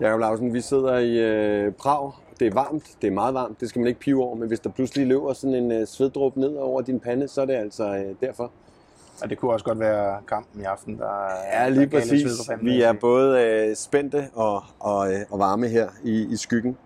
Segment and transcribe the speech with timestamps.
[0.00, 2.12] Jakob Lausen, vi sidder i øh, Prag.
[2.40, 4.60] Det er varmt, det er meget varmt, det skal man ikke pive over, men hvis
[4.60, 7.96] der pludselig løber sådan en øh, sveddråb ned over din pande, så er det altså
[7.96, 8.52] øh, derfor.
[9.22, 11.08] Og det kunne også godt være kampen i aften, der
[11.52, 12.50] Ja, lige der præcis.
[12.62, 16.76] Vi er både øh, spændte og, og, øh, og varme her i, i skyggen.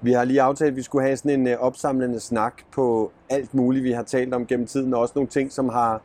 [0.00, 3.54] Vi har lige aftalt, at vi skulle have sådan en øh, opsamlende snak på alt
[3.54, 6.02] muligt, vi har talt om gennem tiden, og også nogle ting, som har,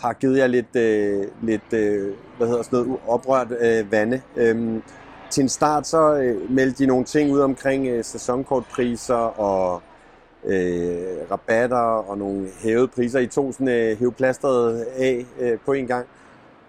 [0.00, 4.20] har givet jer lidt, øh, lidt øh, hvad hedder sådan noget, oprørt øh, vande.
[4.36, 4.82] Øhm,
[5.30, 9.82] til en start så øh, meldte de nogle ting ud omkring øh, sæsonkortpriser og
[10.44, 11.76] øh, rabatter
[12.08, 13.18] og nogle hævede priser.
[13.18, 16.06] I to sådan øh, hæve plasteret af øh, på en gang.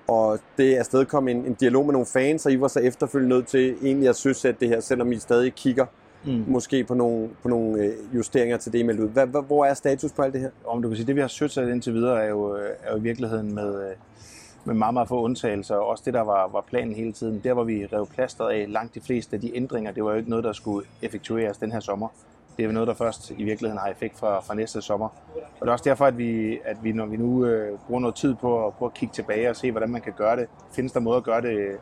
[0.07, 2.79] Og det er stadig kom en, en dialog med nogle fans, og I var så
[2.79, 5.85] efterfølgende nødt til egentlig at søsætte det her, selvom I stadig kigger
[6.25, 6.43] Mm.
[6.47, 9.09] måske på nogle, på nogle øh, justeringer til det, I meldte ud.
[9.09, 10.49] Hvad, hvor er status på alt det her?
[10.65, 12.97] Om du kan sige, det vi har søgt indtil videre, er jo, øh, er jo
[12.97, 13.95] i virkeligheden med, øh,
[14.65, 17.41] med meget, meget få undtagelser, og også det, der var, var planen hele tiden.
[17.43, 20.17] Der, hvor vi rev plasteret af langt de fleste af de ændringer, det var jo
[20.17, 22.07] ikke noget, der skulle effektueres den her sommer.
[22.57, 25.07] Det er jo noget, der først i virkeligheden har effekt fra, fra næste sommer.
[25.35, 28.15] Og det er også derfor, at vi, at vi når vi nu øh, bruger noget
[28.15, 30.91] tid på, at- på at kigge tilbage og se, hvordan man kan gøre det, findes
[30.93, 31.77] der måder at gøre det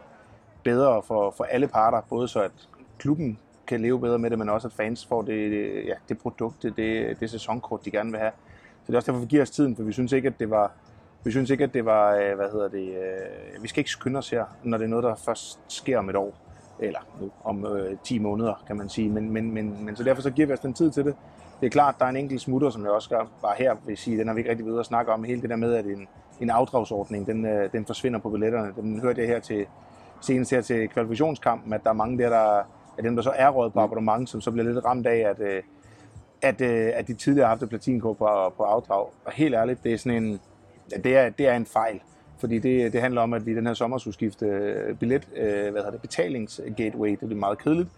[0.64, 2.52] bedre for, for alle parter, både så at
[2.98, 5.52] klubben kan leve bedre med det, men også at fans får det,
[5.86, 8.31] ja, det produkt, det, det sæsonkort, de gerne vil have.
[8.81, 10.50] Så det er også derfor, vi giver os tiden, for vi synes ikke, at det
[10.50, 10.72] var,
[11.28, 14.17] vi synes ikke, at det var, øh, hvad hedder det, øh, vi skal ikke skynde
[14.17, 16.33] os her, når det er noget, der først sker om et år,
[16.80, 19.09] eller nu, om øh, 10 måneder, kan man sige.
[19.09, 21.16] Men, men, men, men så derfor så giver vi os den tid til det.
[21.59, 23.09] Det er klart, der er en enkelt smutter, som jeg også
[23.42, 25.50] bare her vil sige, den har vi ikke rigtig ved at snakke om, hele det
[25.50, 26.08] der med, at en,
[26.42, 28.73] en afdragsordning, den, øh, den forsvinder på billetterne.
[28.75, 29.66] Den hørte jeg her til,
[30.22, 32.58] senest her til kvalifikationskampen, at der er mange der, der
[32.98, 35.39] af dem, der så er råd på abonnement, som så bliver lidt ramt af, at,
[35.39, 35.64] øh,
[36.42, 39.08] at, øh, at de tidligere har haft et platinkort på, på afdrag.
[39.25, 40.39] Og helt ærligt, det er sådan en,
[41.03, 42.02] det er, det er en fejl.
[42.39, 45.27] Fordi det, det handler om, at vi i den her sommer skulle skifte øh, billet,
[45.35, 47.89] øh, hvad hedder det, betalingsgateway, det er meget kedeligt.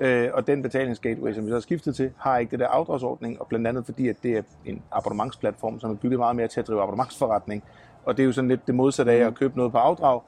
[0.00, 3.40] Øh, og den betalingsgateway, som vi så har skiftet til, har ikke det der afdragsordning,
[3.40, 6.60] og blandt andet fordi, at det er en abonnementsplatform, som er bygget meget mere til
[6.60, 7.64] at drive abonnementsforretning.
[8.04, 10.20] Og det er jo sådan lidt det modsatte af at købe noget på afdrag.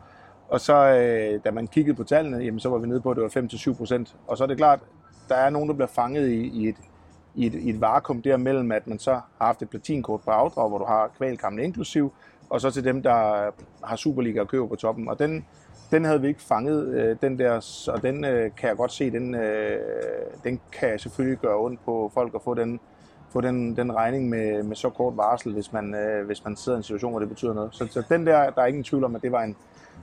[0.48, 3.16] Og så, øh, da man kiggede på tallene, jamen, så var vi nede på, at
[3.16, 3.40] det var
[3.72, 4.16] 5-7 procent.
[4.26, 4.80] Og så er det klart,
[5.28, 6.76] der er nogen, der bliver fanget i, i, et,
[7.34, 10.68] i, et, i et vakuum derimellem, at man så har haft et platinkort på afdrag,
[10.68, 12.12] hvor du har kvalkampen inklusiv,
[12.50, 13.50] og så til dem, der
[13.84, 15.08] har Superliga og køber på toppen.
[15.08, 15.46] Og den,
[15.90, 19.10] den havde vi ikke fanget, øh, den der, og den øh, kan jeg godt se,
[19.10, 19.78] den, øh,
[20.44, 22.80] den kan selvfølgelig gøre ondt på folk at få den,
[23.32, 26.76] få den, den regning med, med så kort varsel, hvis man, øh, hvis man sidder
[26.76, 27.74] i en situation, hvor det betyder noget.
[27.74, 29.56] Så, så den der, der er ingen tvivl om, at det var en,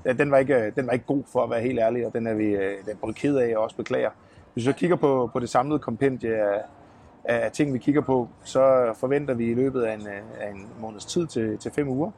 [0.06, 2.14] ja, den, var ikke, øh, den var ikke god for at være helt ærlig, og
[2.14, 4.10] den er vi øh, den er både ked af og også beklager.
[4.54, 6.62] Hvis vi så kigger på, på det samlede kompendie af,
[7.28, 10.68] af ting, vi kigger på, så forventer vi i løbet af en, øh, af en
[10.80, 12.12] måneds tid til, til fem uger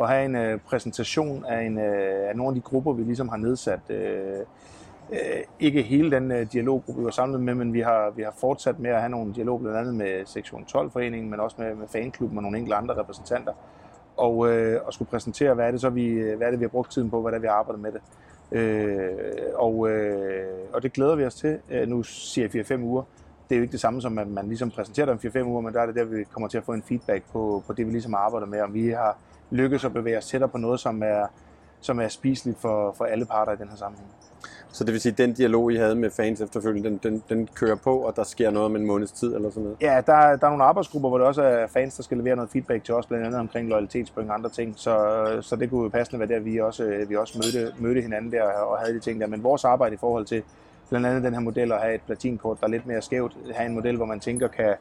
[0.00, 1.84] at have en uh, præsentation af, en, uh,
[2.28, 3.80] af nogle af de grupper, vi ligesom har nedsat.
[3.90, 4.40] Uh,
[5.10, 5.16] uh,
[5.60, 8.78] ikke hele den uh, dialoggruppe, vi var samlet med, men vi har, vi har fortsat
[8.78, 12.38] med at have nogle dialog, blandt andet med Sektion 12-foreningen, men også med, med fanklubben
[12.38, 13.52] og nogle enkelte andre repræsentanter,
[14.16, 16.68] og, øh, og skulle præsentere, hvad er det så, vi, hvad er det, vi har
[16.68, 18.00] brugt tiden på, hvad er det, vi har arbejdet med det.
[18.52, 19.08] Øh,
[19.54, 21.58] og, øh, og det glæder vi os til.
[21.86, 23.02] Nu siger jeg 4-5 uger.
[23.48, 25.74] Det er jo ikke det samme som, at man ligesom præsenterer dem 4-5 uger, men
[25.74, 27.90] der er det der, vi kommer til at få en feedback på, på det, vi
[27.92, 29.16] ligesom har arbejdet med, om vi har
[29.50, 31.26] lykkes at bevæge os tættere på noget, som er,
[31.80, 34.08] som er spiseligt for, for alle parter i den her sammenhæng.
[34.72, 37.48] Så det vil sige, at den dialog, I havde med fans efterfølgende, den, den, den
[37.54, 39.76] kører på, og der sker noget om en måneds tid eller sådan noget?
[39.80, 42.36] Ja, der, er- der er nogle arbejdsgrupper, hvor det også er fans, der skal levere
[42.36, 44.74] noget feedback til os, blandt andet omkring loyalitetspoint og andre ting.
[44.76, 48.32] Så, så det kunne jo passende være der, vi også, vi også mødte, mødte hinanden
[48.32, 49.26] der og havde de ting der.
[49.26, 50.42] Men vores arbejde i forhold til
[50.88, 53.66] blandt andet den her model at have et platinkort, der er lidt mere skævt, have
[53.66, 54.74] en model, hvor man tænker, kan,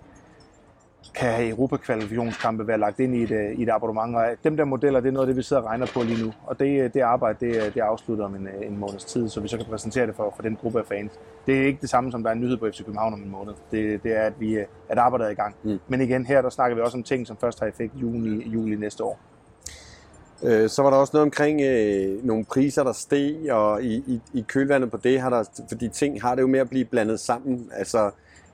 [1.15, 4.15] kan Europa-kvalifikationskampe være lagt ind i et, øh, i et abonnement.
[4.15, 6.25] Og dem der modeller, det er noget af det, vi sidder og regner på lige
[6.25, 6.33] nu.
[6.45, 9.41] Og det, det arbejde, det, det er afsluttet om en, øh, en måneds tid, så
[9.41, 11.11] vi så kan præsentere det for, for den gruppe af fans.
[11.45, 13.31] Det er ikke det samme, som der er en nyhed på FC København om en
[13.31, 13.53] måned.
[13.71, 15.55] Det, det er, at, vi, øh, at arbejdet er i gang.
[15.63, 15.79] Mm.
[15.87, 18.75] Men igen, her der snakker vi også om ting, som først har effekt juni, juli
[18.75, 19.19] næste år.
[20.43, 24.21] Øh, så var der også noget omkring øh, nogle priser, der steg, og i, i,
[24.33, 27.19] i kølvandet på det har der, fordi ting har det jo med at blive blandet
[27.19, 27.69] sammen.
[27.73, 28.11] Altså,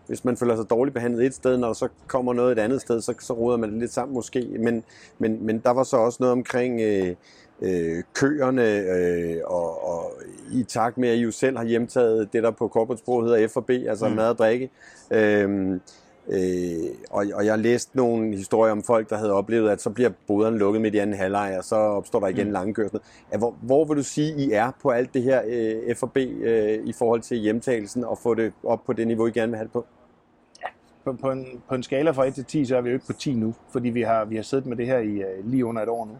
[0.07, 2.81] hvis man føler sig dårligt behandlet et sted, når der så kommer noget et andet
[2.81, 4.47] sted, så, så roder man det lidt sammen måske.
[4.59, 4.83] Men,
[5.19, 7.15] men, men der var så også noget omkring øh,
[7.61, 10.11] øh, køerne, øh, og, og
[10.51, 13.69] i takt med, at I jo selv har hjemtaget det, der på corporate hedder F&B,
[13.69, 14.07] altså.
[14.07, 14.15] Mm.
[14.15, 14.69] mad og drikke.
[15.11, 15.79] Øh,
[16.27, 20.09] Øh, og, og jeg læste nogle historier om folk, der havde oplevet, at så bliver
[20.27, 22.53] boderne lukket midt i anden halvleg, og så opstår der igen mm.
[22.53, 22.99] Lange kørsler.
[23.31, 26.79] Ja, hvor, hvor vil du sige, I er på alt det her øh, F&B øh,
[26.85, 29.65] i forhold til hjemtagelsen, og få det op på det niveau, I gerne vil have
[29.65, 29.85] det på?
[31.03, 33.07] På, på, en, på en skala fra 1 til 10, så er vi jo ikke
[33.07, 35.65] på 10 nu, fordi vi har, vi har siddet med det her i øh, lige
[35.65, 36.13] under et år nu.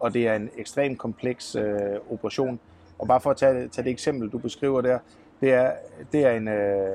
[0.00, 1.64] Og det er en ekstremt kompleks øh,
[2.10, 2.60] operation.
[2.98, 4.98] Og bare for at tage, tage det eksempel, du beskriver der,
[5.40, 5.72] Det er,
[6.12, 6.48] det er en...
[6.48, 6.88] Øh,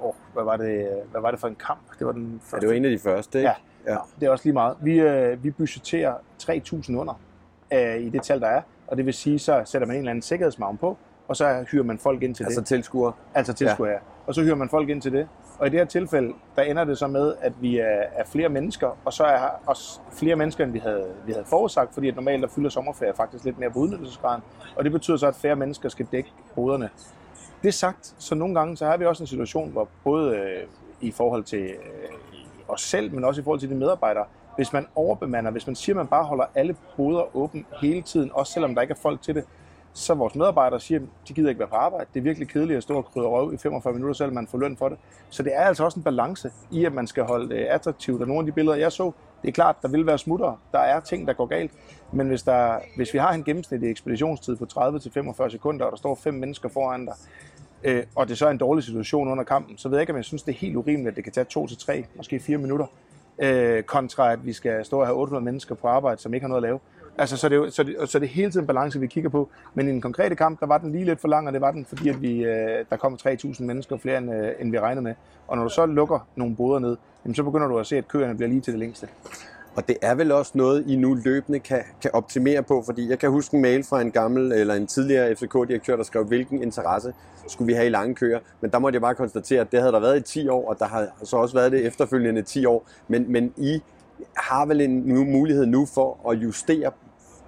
[0.00, 1.98] oh, hvad, var det, hvad var det for en kamp?
[1.98, 2.56] Det var den første.
[2.56, 3.50] Ja, det var en af de første, ikke?
[3.86, 3.98] Ja, ja.
[4.20, 4.76] det er også lige meget.
[4.82, 7.20] Vi, øh, vi budgeterer 3.000 under
[7.72, 8.62] øh, i det tal, der er.
[8.86, 10.96] Og det vil sige, så sætter man en eller anden sikkerhedsmavn på,
[11.28, 12.62] og så hyrer man folk ind til altså det.
[12.62, 13.12] Altså tilskuer?
[13.34, 13.94] Altså tilskuer, ja.
[13.94, 14.00] ja.
[14.26, 15.28] Og så hyrer man folk ind til det.
[15.58, 18.48] Og i det her tilfælde, der ender det så med, at vi er, er flere
[18.48, 22.14] mennesker, og så er også flere mennesker, end vi havde, vi havde forudsagt, fordi at
[22.14, 24.42] normalt der fylder sommerferie faktisk lidt mere på udnyttelsesgraden,
[24.76, 26.90] og det betyder så, at færre mennesker skal dække boderne.
[27.62, 30.66] Det sagt, så nogle gange så har vi også en situation, hvor både øh,
[31.00, 32.10] i forhold til øh,
[32.68, 34.24] os selv, men også i forhold til de medarbejdere,
[34.56, 38.30] hvis man overbemander, hvis man siger, at man bare holder alle boder åben hele tiden,
[38.34, 39.44] også selvom der ikke er folk til det,
[39.92, 42.06] så vores medarbejdere siger, at de gider ikke være på arbejde.
[42.14, 44.58] Det er virkelig kedeligt at stå og krydre røv i 45 minutter, selvom man får
[44.58, 44.98] løn for det.
[45.30, 48.22] Så det er altså også en balance i, at man skal holde det attraktivt.
[48.22, 49.12] Og nogle af de billeder, jeg så,
[49.42, 50.60] det er klart, der vil være smutter.
[50.72, 51.70] Der er ting, der går galt.
[52.12, 54.66] Men hvis, der, hvis vi har en gennemsnitlig ekspeditionstid på
[55.44, 57.14] 30-45 sekunder, og der står fem mennesker foran dig,
[57.84, 60.16] øh, og det så er en dårlig situation under kampen, så ved jeg ikke, om
[60.16, 62.58] jeg synes, det er helt urimeligt, at det kan tage to til tre, måske fire
[62.58, 62.86] minutter,
[63.38, 66.48] øh, kontra at vi skal stå og have 800 mennesker på arbejde, som ikke har
[66.48, 66.80] noget at lave.
[67.18, 69.30] Altså, så, det er jo, så, det, så det er hele tiden balance, vi kigger
[69.30, 69.48] på.
[69.74, 71.70] Men i en konkrete kamp, der var den lige lidt for lang, og det var
[71.70, 75.02] den, fordi at vi, øh, der kom 3.000 mennesker flere, end, øh, end vi regnede
[75.02, 75.14] med.
[75.48, 78.08] Og når du så lukker nogle boder ned, jamen, så begynder du at se, at
[78.08, 79.08] køerne bliver lige til det længste.
[79.76, 83.18] Og det er vel også noget, I nu løbende kan, kan optimere på, fordi jeg
[83.18, 87.12] kan huske en mail fra en gammel eller en tidligere FCK-direktør, der skrev, hvilken interesse
[87.46, 88.38] skulle vi have i lange køer.
[88.60, 90.78] Men der måtte jeg bare konstatere, at det havde der været i 10 år, og
[90.78, 92.88] der har så også været det efterfølgende 10 år.
[93.08, 93.82] Men, men I
[94.36, 96.90] har vel en mulighed nu for at justere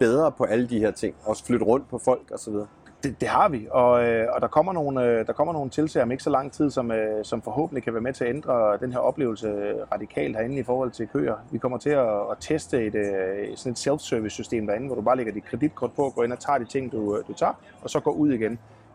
[0.01, 2.55] bedre på alle de her ting, også flytte rundt på folk osv.?
[3.03, 6.03] Det, det har vi, og, øh, og der, kommer nogle, øh, der kommer nogle tiltag
[6.03, 8.79] om ikke så lang tid, som, øh, som forhåbentlig kan være med til at ændre
[8.81, 11.35] den her oplevelse radikalt herinde i forhold til køer.
[11.51, 15.17] Vi kommer til at, at teste et, øh, sådan et self-service-system derinde, hvor du bare
[15.17, 17.91] lægger dit kreditkort på, går ind og tager de ting, du, øh, du tager, og
[17.91, 18.51] så går ud igen.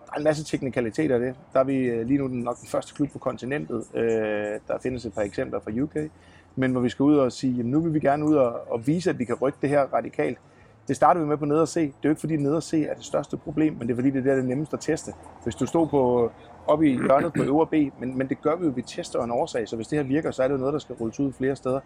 [0.05, 1.35] Der er en masse teknikaliteter af det.
[1.53, 3.83] Der er vi øh, lige nu nok den første klub på kontinentet.
[4.67, 6.11] Der findes et par eksempler fra UK.
[6.55, 8.87] Men hvor vi skal ud og sige, at nu vil vi gerne ud og, og
[8.87, 10.37] vise, at vi kan rykke det her radikalt
[10.87, 11.81] det starter vi med på ned og se.
[11.81, 13.95] Det er jo ikke fordi ned og se er det største problem, men det er
[13.95, 15.13] fordi det er der det nemmeste at teste.
[15.43, 16.31] Hvis du stod på,
[16.67, 19.31] oppe i hjørnet på øvre B, men, men det gør vi jo, vi tester en
[19.31, 21.33] årsag, så hvis det her virker, så er det jo noget, der skal rulles ud
[21.33, 21.79] flere steder.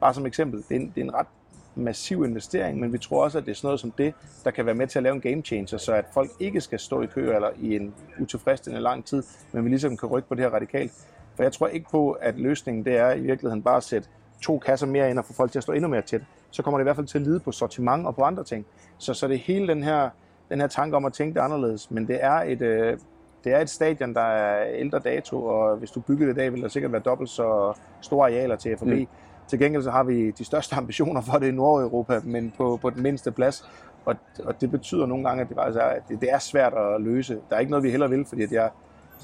[0.00, 1.26] Bare som eksempel, det er en, det er en ret
[1.74, 4.14] massiv investering, men vi tror også, at det er sådan noget som det,
[4.44, 6.78] der kan være med til at lave en game changer, så at folk ikke skal
[6.78, 9.22] stå i kø eller i en utilfredsstillende lang tid,
[9.52, 10.92] men vi ligesom kan rykke på det her radikalt.
[11.36, 14.08] For jeg tror ikke på, at løsningen det er i virkeligheden bare at sætte
[14.42, 16.22] to kasser mere ind og få folk til at stå endnu mere tæt
[16.54, 18.66] så kommer det i hvert fald til at lide på sortiment og på andre ting.
[18.98, 20.10] Så, så det er hele den her,
[20.48, 21.90] den her tanke om at tænke det anderledes.
[21.90, 22.98] Men det er et, øh,
[23.44, 26.52] det er et stadion, der er ældre dato, og hvis du bygger det i dag,
[26.52, 28.86] vil der sikkert være dobbelt så store arealer til FB.
[28.86, 29.06] Mm.
[29.48, 32.90] Til gengæld så har vi de største ambitioner for det i Nordeuropa, men på, på
[32.90, 33.70] den mindste plads.
[34.04, 36.74] Og, og det betyder nogle gange, at det, faktisk er, at det, det er svært
[36.74, 37.38] at løse.
[37.50, 38.70] Der er ikke noget, vi heller vil, fordi at jeg,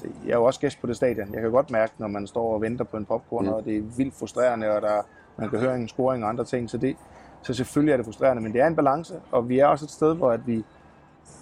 [0.03, 1.33] jeg er jo også gæst på det stadion.
[1.33, 3.51] Jeg kan godt mærke, når man står og venter på en popcorn, mm.
[3.51, 5.01] og det er vildt frustrerende, og der,
[5.37, 6.69] man kan høre en scoring og andre ting.
[6.69, 6.95] Så det,
[7.41, 9.91] så selvfølgelig er det frustrerende, men det er en balance, og vi er også et
[9.91, 10.63] sted, hvor at vi,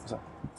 [0.01, 0.15] altså,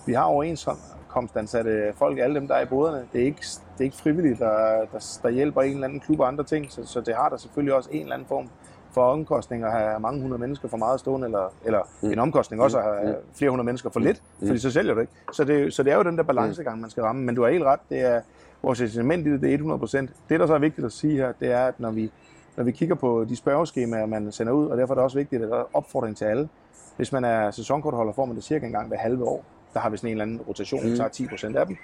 [0.06, 3.06] vi har overenskomstansatte folk, alle dem, der er i boderne.
[3.12, 3.40] Det er ikke,
[3.72, 6.72] det er ikke frivilligt, der, der, der hjælper en eller anden klub og andre ting,
[6.72, 8.48] så, så det har der selvfølgelig også en eller anden form
[8.92, 12.12] for omkostning at have mange hundrede mennesker for meget stående, eller, eller mm.
[12.12, 13.34] en omkostning også at have mm.
[13.34, 14.46] flere hundrede mennesker for lidt, mm.
[14.46, 15.12] fordi så sælger du ikke.
[15.32, 17.50] Så det, så det er jo den der balancegang, man skal ramme, men du har
[17.50, 18.20] helt ret, det er,
[18.62, 19.96] vores incitament i det, det er 100%.
[20.28, 22.12] Det, der så er vigtigt at sige her, det er, at når vi
[22.60, 25.42] når vi kigger på de spørgeskemaer, man sender ud, og derfor er det også vigtigt,
[25.42, 26.48] at der er opfordring til alle.
[26.96, 29.44] Hvis man er sæsonkortholder, får man det cirka en gang hver halve år.
[29.74, 30.96] Der har vi sådan en eller anden rotation, mm.
[30.96, 31.76] tager 10 procent af dem,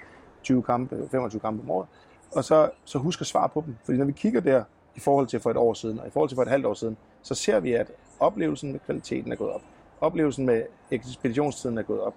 [0.43, 1.87] 20 kampe, 25 kampe om året.
[2.31, 3.75] Og så, så husk at svare på dem.
[3.85, 4.63] Fordi når vi kigger der
[4.95, 6.73] i forhold til for et år siden, og i forhold til for et halvt år
[6.73, 9.61] siden, så ser vi, at oplevelsen med kvaliteten er gået op.
[10.01, 12.13] Oplevelsen med ekspeditionstiden er gået op.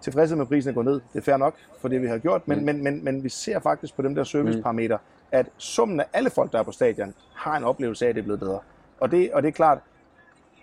[0.00, 1.00] Tilfredshed med prisen er gået ned.
[1.12, 2.64] Det er fair nok for det, vi har gjort, men, mm.
[2.64, 4.98] men, men, men vi ser faktisk på dem der serviceparametre,
[5.32, 8.20] at summen af alle folk, der er på stadion, har en oplevelse af, at det
[8.20, 8.60] er blevet bedre.
[9.00, 9.78] Og det, og det er klart,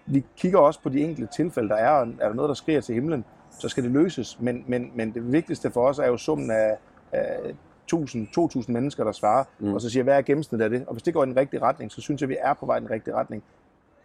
[0.05, 2.81] vi kigger også på de enkelte tilfælde, der er, og er der noget, der skriger
[2.81, 3.25] til himlen,
[3.59, 4.39] så skal det løses.
[4.39, 6.77] Men, men, men det vigtigste for os er jo summen af,
[7.11, 7.55] af
[7.93, 9.73] 1000-2000 mennesker, der svarer, mm.
[9.73, 10.85] og så siger, hvad er gennemsnittet af det?
[10.87, 12.77] Og hvis det går i den rigtige retning, så synes jeg, vi er på vej
[12.77, 13.43] i den rigtige retning.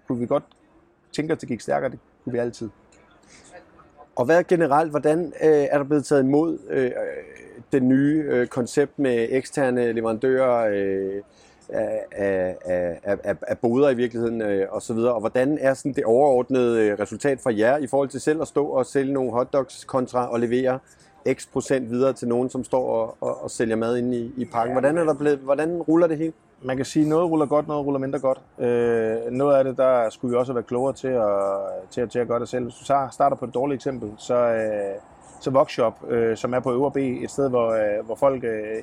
[0.06, 0.44] Kunne vi godt
[1.12, 1.90] tænke os, at det gik stærkere?
[1.90, 2.70] Det kunne vi altid.
[4.16, 6.90] Og hvad generelt, hvordan øh, er der blevet taget imod øh,
[7.72, 11.22] det nye øh, koncept med eksterne leverandører øh,
[11.68, 15.14] af, af, af, af, boder i virkeligheden øh, og så videre.
[15.14, 18.48] Og hvordan er sådan det overordnede øh, resultat for jer i forhold til selv at
[18.48, 20.78] stå og sælge nogle hotdogs kontra og levere
[21.32, 24.44] x procent videre til nogen, som står og, og, og sælger mad inde i, i
[24.44, 24.74] pakken?
[24.74, 26.34] Hvordan, er der blevet, hvordan ruller det helt?
[26.62, 28.40] Man kan sige, at noget ruller godt, noget ruller mindre godt.
[28.58, 31.28] Øh, noget af det, der skulle vi også være klogere til at,
[31.90, 32.64] til, at, til at gøre det selv.
[32.64, 34.94] Hvis du starter på et dårligt eksempel, så, øh,
[35.40, 38.82] så Workshop, øh, som er på Øvre B, et sted, hvor, øh, hvor folk øh,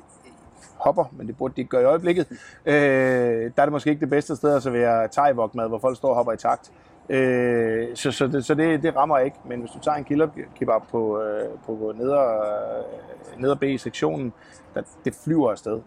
[0.77, 2.27] hopper, men det burde de ikke gøre i øjeblikket.
[2.65, 5.97] Øh, der er det måske ikke det bedste sted at servere thai mad, hvor folk
[5.97, 6.71] står og hopper i takt.
[7.09, 10.81] Øh, så så, det, så det, det rammer ikke, men hvis du tager en kebab
[10.91, 14.33] på, øh, på neder, øh, neder B-sektionen,
[14.73, 15.81] der, det flyver afsted.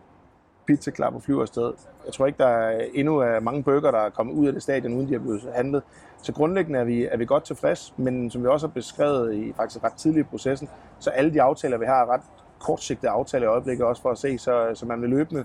[0.66, 1.72] Pizzaklapper flyver afsted.
[2.06, 4.62] Jeg tror ikke, der er endnu er mange bøger, der er kommet ud af det
[4.62, 5.82] stadion, uden de er blevet handlet.
[6.22, 9.52] Så grundlæggende er vi, er vi godt tilfreds, men som vi også har beskrevet i
[9.56, 12.20] faktisk ret tidlig i processen, så alle de aftaler, vi har, er ret
[12.60, 15.44] kortsigtede aftaler i øjeblikket også for at se, så, så man vil løbende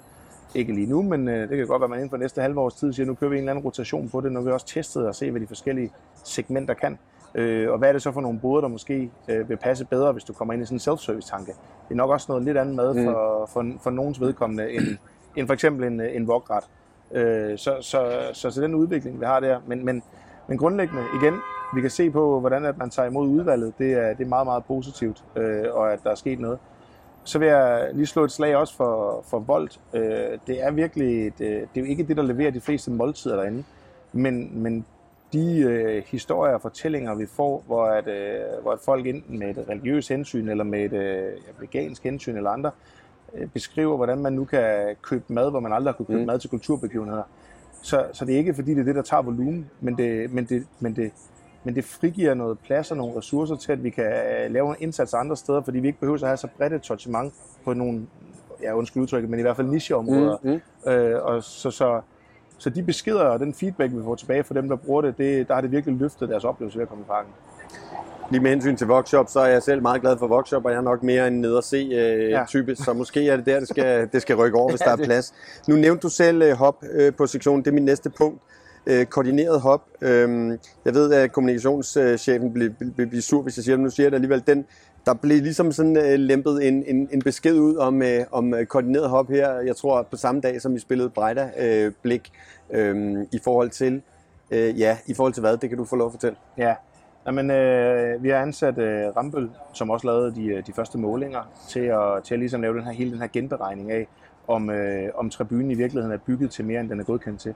[0.56, 2.60] ikke lige nu, men øh, det kan godt være, at man inden for næste halve
[2.60, 4.66] års tid siger, nu kører vi en eller anden rotation på det, når vi også
[4.66, 5.92] testet og se, hvad de forskellige
[6.24, 7.00] segmenter kan.
[7.36, 10.12] Øh, og hvad er det så for nogle boder, der måske øh, vil passe bedre,
[10.12, 11.52] hvis du kommer ind i sådan en self-service-tanke.
[11.88, 13.06] Det er nok også noget lidt andet med mm.
[13.06, 14.98] for, for, for nogens vedkommende, end,
[15.36, 16.64] end for eksempel en, en vokret.
[17.12, 19.60] Øh, så, så, så, så den udvikling, vi har der.
[19.68, 20.04] Men, men,
[20.48, 21.34] men grundlæggende, igen,
[21.76, 23.74] vi kan se på, hvordan at man tager imod udvalget.
[23.78, 26.60] Det er, det er meget, meget positivt, øh, og at der er sket noget.
[27.24, 29.80] Så vil jeg lige slå et slag også for, for Volt.
[29.94, 32.92] Øh, det er virkelig, et, øh, det er jo ikke det, der leverer de fleste
[32.92, 33.64] måltider derinde,
[34.14, 34.86] men, men
[35.34, 39.50] de øh, historier og fortællinger, vi får, hvor, at, øh, hvor at folk enten med
[39.50, 42.72] et religiøst hensyn, eller med et øh, vegansk hensyn, eller andre,
[43.34, 46.26] øh, beskriver, hvordan man nu kan købe mad, hvor man aldrig har kunne købe mm.
[46.26, 47.24] mad til kulturbegivenheder.
[47.84, 50.46] Så, så det er ikke fordi, det er det, der tager volumen, men det, men
[50.46, 51.12] det, men det,
[51.64, 54.76] men det frigiver noget plads og nogle ressourcer til, at vi kan øh, lave en
[54.80, 57.34] indsats andre steder, fordi vi ikke behøver at have så bredt et sortiment
[57.66, 58.08] på nogle,
[58.62, 60.38] ja undskyld udtrykket, men i hvert fald nicheområder.
[60.44, 60.50] Mm,
[60.86, 60.92] mm.
[60.92, 62.02] Øh, og så, så,
[62.58, 65.48] så de beskeder og den feedback, vi får tilbage fra dem, der bruger det, det
[65.48, 67.32] der har det virkelig løftet deres oplevelse ved at komme i parken.
[68.34, 70.78] Lige med hensyn til Workshop, så er jeg selv meget glad for Workshop, og jeg
[70.78, 72.44] er nok mere en ned og se øh, ja.
[72.48, 74.92] type, så måske er det der, det skal, det skal rykke over, hvis ja, der
[74.92, 75.34] er plads.
[75.68, 78.42] Nu nævnte du selv øh, hop øh, på sektionen, det er min næste punkt
[78.88, 79.82] øh, koordineret hop.
[80.02, 83.84] Øh, jeg ved, at kommunikationschefen bliver, bliver, bliver sur, hvis jeg siger det.
[83.84, 84.44] Nu siger jeg det alligevel.
[84.48, 84.66] Den,
[85.06, 88.66] der blev ligesom sådan øh, lempet en, en, en besked ud om, øh, om øh,
[88.66, 92.32] koordineret hop her, jeg tror på samme dag, som vi spillede Brejda øh, Blik,
[92.72, 94.02] øh, i forhold til,
[94.52, 95.58] øh, ja, i forhold til hvad?
[95.58, 96.38] Det kan du få lov at fortælle.
[96.58, 96.74] Ja,
[97.28, 101.42] Jamen, øh, vi har ansat øh, Rambøl, som også lavede de, øh, de første målinger,
[101.70, 104.08] til at, til at ligesom lave den her, hele den her genberegning af,
[104.48, 107.56] om, øh, om tribunen i virkeligheden er bygget til mere, end den er godkendt til.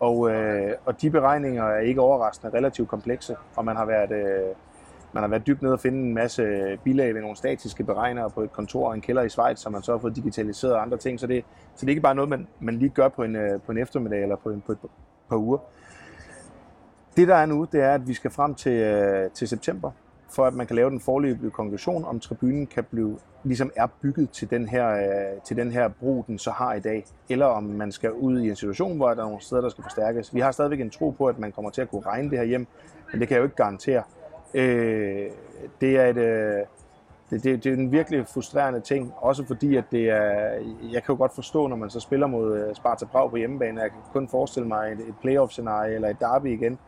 [0.00, 4.54] Og, øh, og de beregninger er ikke overraskende relativt komplekse, og man har været, øh,
[5.12, 8.30] man har været dybt nede og finde en masse øh, bilag ved nogle statiske beregnere
[8.30, 10.82] på et kontor og en kælder i Schweiz, som man så har fået digitaliseret og
[10.82, 11.20] andre ting.
[11.20, 13.60] Så det, så det er ikke bare noget, man, man lige gør på en, øh,
[13.60, 14.78] på en eftermiddag eller på, en, på et
[15.28, 15.58] par uger.
[17.16, 19.90] Det der er nu, det er, at vi skal frem til, øh, til september,
[20.30, 24.30] for at man kan lave den forløbige konklusion, om tribunen kan blive, ligesom er bygget
[24.30, 27.62] til den, her, øh, til den her brug, den så har i dag, eller om
[27.62, 30.34] man skal ud i en situation, hvor der er nogle steder, der skal forstærkes.
[30.34, 32.44] Vi har stadigvæk en tro på, at man kommer til at kunne regne det her
[32.44, 32.66] hjem,
[33.12, 34.02] men det kan jeg jo ikke garantere.
[34.54, 35.26] Øh,
[35.80, 36.60] det er et, øh,
[37.30, 40.50] det, det, det er en virkelig frustrerende ting, også fordi, at det er,
[40.92, 43.80] jeg kan jo godt forstå, når man så spiller mod øh, Sparta Prag på hjemmebane,
[43.80, 46.78] jeg kan kun forestille mig et, et playoff-scenarie eller et derby igen,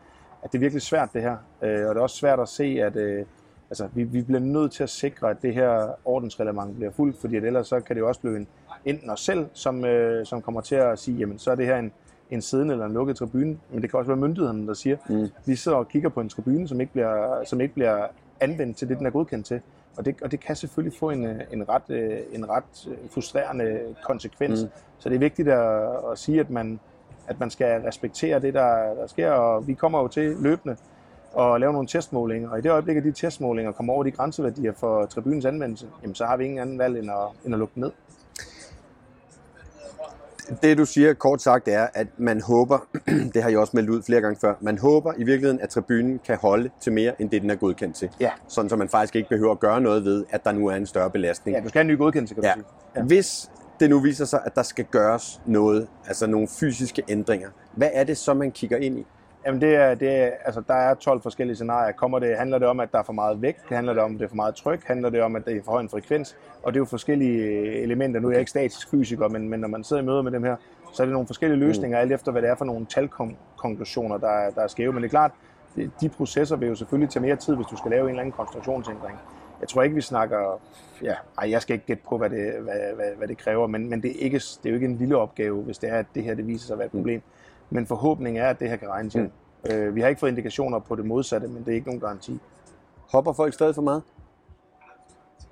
[0.45, 1.37] at det er virkelig svært det her.
[1.61, 3.25] Øh, og det er også svært at se, at øh,
[3.69, 7.35] altså, vi, vi bliver nødt til at sikre, at det her ordensreglement bliver fuldt, fordi
[7.35, 8.47] ellers så kan det jo også blive en,
[8.85, 11.77] enten os selv, som, øh, som kommer til at sige, jamen så er det her
[11.77, 11.91] en,
[12.31, 15.27] en siddende eller en lukket tribune, men det kan også være myndighederne, der siger, mm.
[15.45, 18.07] vi sidder og kigger på en tribune, som ikke bliver, som ikke bliver
[18.39, 19.61] anvendt til det, den er godkendt til.
[19.97, 24.63] Og det, og det kan selvfølgelig få en, en, ret, øh, en ret frustrerende konsekvens.
[24.63, 24.69] Mm.
[24.97, 26.79] Så det er vigtigt at, at sige, at man,
[27.27, 30.75] at man skal respektere det, der, der sker, og vi kommer jo til løbende
[31.39, 34.73] at lave nogle testmålinger, og i det øjeblik, at de testmålinger kommer over de grænseværdier
[34.73, 37.79] for tribunens anvendelse, jamen, så har vi ingen anden valg end at, end at lukke
[37.79, 37.91] ned.
[40.61, 42.87] Det du siger kort sagt er, at man håber,
[43.33, 46.19] det har jeg også meldt ud flere gange før, man håber i virkeligheden, at tribunen
[46.25, 48.09] kan holde til mere, end det den er godkendt til.
[48.19, 48.31] Ja.
[48.47, 50.85] Sådan så man faktisk ikke behøver at gøre noget ved, at der nu er en
[50.85, 51.57] større belastning.
[51.57, 52.53] Ja, du skal have en ny godkendelse, kan du ja.
[52.53, 52.65] sige.
[52.95, 53.01] Ja.
[53.01, 57.89] Hvis det nu viser sig, at der skal gøres noget, altså nogle fysiske ændringer, hvad
[57.93, 59.05] er det så, man kigger ind i?
[59.45, 61.91] Jamen det er, det er, altså der er 12 forskellige scenarier.
[61.91, 63.61] Kommer det, handler det om, at der er for meget vægt?
[63.69, 64.83] Handler det om, at det er for meget tryk?
[64.85, 66.35] Handler det om, at det er for høj en frekvens?
[66.63, 67.41] Og det er jo forskellige
[67.81, 68.19] elementer.
[68.19, 70.43] Nu er jeg ikke statisk fysiker, men, men når man sidder i møder med dem
[70.43, 70.55] her,
[70.93, 72.01] så er det nogle forskellige løsninger, mm.
[72.01, 74.93] alt efter hvad det er for nogle talkonklusioner, der, er, der er skæve.
[74.93, 75.31] Men det er klart,
[76.01, 78.31] de processer vil jo selvfølgelig tage mere tid, hvis du skal lave en eller anden
[78.31, 79.17] konstruktionsændring.
[79.61, 80.59] Jeg tror ikke, vi snakker...
[81.03, 83.89] Ja, ej, jeg skal ikke gætte på, hvad det, hvad, hvad, hvad det kræver, men,
[83.89, 86.05] men det, er ikke, det er jo ikke en lille opgave, hvis det er, at
[86.15, 86.99] det her det viser sig at være et mm.
[86.99, 87.21] problem.
[87.69, 89.31] Men forhåbningen er, at det her kan regnes hjem.
[89.63, 89.71] Mm.
[89.71, 92.39] Øh, vi har ikke fået indikationer på det modsatte, men det er ikke nogen garanti.
[93.11, 94.03] Hopper folk stadig for meget?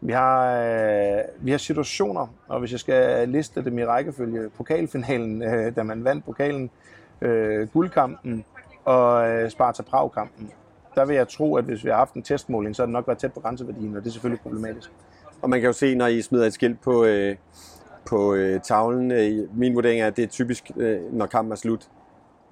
[0.02, 5.42] Vi har, øh, vi har situationer, og hvis jeg skal liste dem i rækkefølge, pokalfinalen,
[5.42, 6.70] øh, da man vandt pokalen,
[7.22, 8.46] øh, guldkampen
[8.86, 10.52] og øh, Sparta Prag-kampen.
[10.96, 13.08] Der vil jeg tro, at hvis vi har haft en testmåling, så har det nok
[13.08, 14.92] været tæt på grænseværdien, og det er selvfølgelig problematisk.
[15.42, 17.36] Og man kan jo se, når I smider et skilt på, øh,
[18.06, 21.56] på øh, tavlen, øh, min vurdering er, at det er typisk, øh, når kampen er
[21.56, 21.90] slut.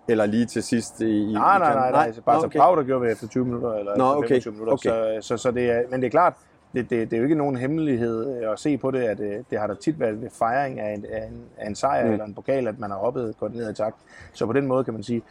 [0.08, 2.14] Eller lige til sidst i, Nej, i nej, nej, nej.
[2.26, 4.28] Bare Nå, så Prag, der gjorde vi efter 20 minutter, eller Nå, efter okay.
[4.28, 4.74] 25 minutter.
[4.74, 5.22] Okay.
[5.22, 6.34] Så, så, så det er, men det er klart,
[6.74, 9.60] det, det, det er jo ikke nogen hemmelighed at se på det, at det, det
[9.60, 12.08] har der tit været ved fejring af en, af en, af en sejr Mm.
[12.08, 12.14] mm.
[12.14, 13.96] eller en pokal, at man har hoppet godt ned i takt.
[14.34, 15.22] Så på den måde kan man sige,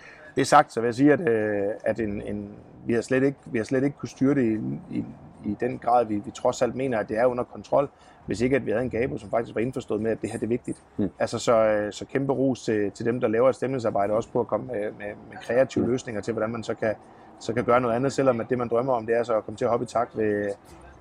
[0.41, 2.49] det er sagt, så vil jeg sige, at, øh, at en, en,
[2.87, 4.59] vi, har slet ikke, vi har slet ikke kunne styre det i,
[4.97, 5.05] i,
[5.45, 7.89] i den grad, vi, vi trods alt mener, at det er under kontrol,
[8.27, 10.39] hvis ikke at vi havde en Gabo, som faktisk var indforstået med, at det her
[10.39, 10.83] det er vigtigt.
[10.97, 11.05] Mm.
[11.05, 11.11] Mm.
[11.19, 14.41] Altså så, øh, så kæmpe ros til, til dem, der laver et stemningsarbejde, også på
[14.41, 15.91] at komme med, med, med kreative Mm.
[15.91, 16.95] løsninger til, hvordan man så kan,
[17.41, 19.45] så kan gøre noget andet, selvom at det, man drømmer om, det er så at
[19.45, 20.51] komme til at hoppe i takt ved,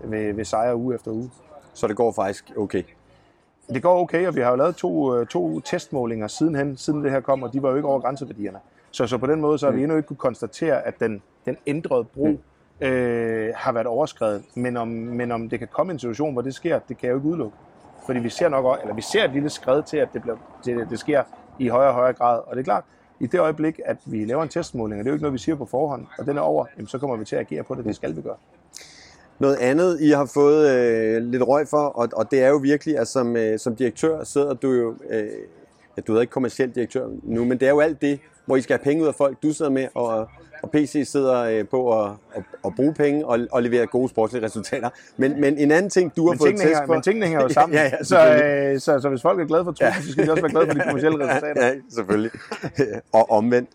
[0.03, 1.29] ved, ved sejre uge efter uge.
[1.73, 2.83] Så det går faktisk okay.
[3.73, 7.11] Det går okay, og vi har jo lavet to, øh, to testmålinger sidenhen, siden det
[7.11, 8.59] her kom, og de var jo ikke over grænseværdierne.
[8.91, 11.57] Så, så på den måde så har vi endnu ikke kunne konstatere, at den, den
[11.67, 12.39] ændrede brug
[12.81, 14.43] øh, har været overskrevet.
[14.55, 17.11] Men om, men om det kan komme en situation, hvor det sker, det kan jeg
[17.13, 17.57] jo ikke udelukke.
[18.05, 20.35] Fordi vi ser nok, også- eller vi ser et lille skred til, at det, bliver,
[20.81, 21.23] at det sker
[21.59, 22.39] i højere og højere grad.
[22.47, 22.83] Og det er klart,
[23.19, 25.37] i det øjeblik, at vi laver en testmåling, og det er jo ikke noget, vi
[25.39, 27.75] siger på forhånd, og den er over, jamen, så kommer vi til at agere på
[27.75, 27.85] det.
[27.85, 28.35] Det skal vi gøre.
[29.39, 32.97] Noget andet, I har fået øh, lidt røg for, og, og det er jo virkelig,
[32.97, 35.27] at som, øh, som direktør sidder du jo, øh,
[35.97, 38.19] ja, du er ikke kommersiel direktør nu, men det er jo alt det,
[38.49, 40.29] hvor I skal have penge ud af folk, du sidder med, og,
[40.63, 44.45] og PC sidder øh, på at, at, at bruge penge og, og levere gode sportslige
[44.45, 44.89] resultater.
[45.17, 46.93] Men, men en anden ting, du har Men fået hænger, for...
[46.93, 47.77] men tingene hænger jo sammen.
[47.77, 50.01] ja, ja, så, øh, så, så hvis folk er glade for tusind, ja.
[50.01, 51.65] så skal de også være glade for de kommercielle resultater.
[51.65, 52.31] Ja, selvfølgelig.
[53.13, 53.69] og omvendt.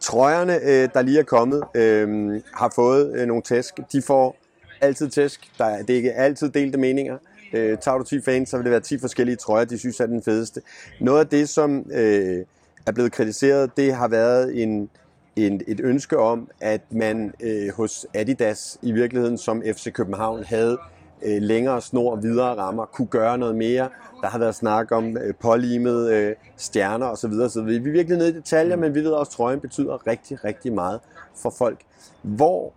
[0.00, 3.80] Trøjerne, øh, der lige er kommet, øh, har fået øh, nogle tæsk.
[3.92, 4.36] De får
[4.80, 5.50] altid tæsk.
[5.58, 7.18] Der er, det er ikke altid delte meninger.
[7.52, 10.06] Øh, tager du 10 fans, så vil det være 10 forskellige trøjer, de synes er
[10.06, 10.62] den fedeste.
[11.00, 12.44] Noget af det, som øh,
[12.86, 14.90] er blevet kritiseret, det har været en,
[15.36, 20.78] en, et ønske om, at man øh, hos Adidas i virkeligheden som FC København havde
[21.22, 23.88] øh, længere snor, videre rammer, kunne gøre noget mere.
[24.20, 27.32] Der har været snak om øh, pålimede øh, stjerner osv.
[27.32, 30.44] Så vi er virkelig nede i detaljer, men vi ved også, at trøjen betyder rigtig,
[30.44, 31.00] rigtig meget
[31.36, 31.80] for folk.
[32.22, 32.72] Hvor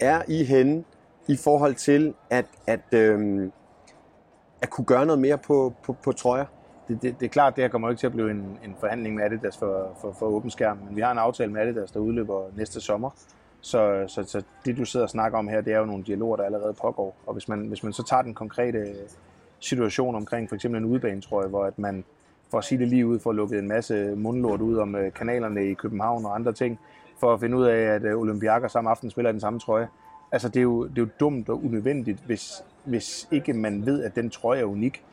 [0.00, 0.84] er I henne
[1.28, 3.50] i forhold til at, at, øh,
[4.62, 6.44] at kunne gøre noget mere på, på, på trøjer?
[6.88, 8.76] Det, det, det er klart, det her kommer jo ikke til at blive en, en
[8.80, 11.90] forhandling med Adidas for, for, for åben skærm, men vi har en aftale med Adidas,
[11.90, 13.10] der udløber næste sommer.
[13.60, 16.36] Så, så, så det, du sidder og snakker om her, det er jo nogle dialoger,
[16.36, 17.16] der allerede pågår.
[17.26, 18.94] Og hvis man, hvis man så tager den konkrete
[19.60, 22.04] situation omkring for eksempel en udebanetrøje, hvor at man,
[22.50, 25.70] for at sige det lige ud, får lukket en masse mundlort ud om øh, kanalerne
[25.70, 26.78] i København og andre ting,
[27.20, 29.88] for at finde ud af, at øh, Olympiakos samme aften spiller den samme trøje.
[30.32, 34.04] Altså, det er jo, det er jo dumt og unødvendigt, hvis, hvis ikke man ved,
[34.04, 35.04] at den trøje er unik